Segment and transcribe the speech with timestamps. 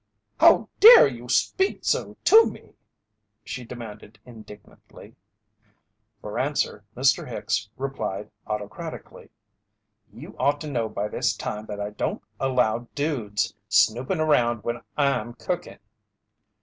[0.39, 2.73] "How dare you speak so to me?"
[3.43, 5.15] she demanded, indignantly.
[6.21, 7.29] For answer, Mr.
[7.29, 9.29] Hicks replied autocratically:
[10.11, 14.81] "You ought to know by this time that I don't allow dudes snooping around when
[14.97, 15.77] I'm cooking."